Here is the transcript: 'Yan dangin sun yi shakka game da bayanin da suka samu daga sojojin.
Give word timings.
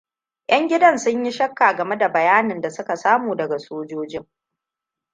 'Yan 0.47 0.67
dangin 0.67 0.97
sun 0.99 1.25
yi 1.25 1.31
shakka 1.31 1.73
game 1.75 1.97
da 1.97 2.09
bayanin 2.09 2.61
da 2.61 2.69
suka 2.69 2.95
samu 2.97 3.35
daga 3.35 3.59
sojojin. 3.59 4.27